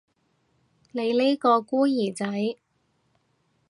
[0.93, 2.25] 你呢個孤兒仔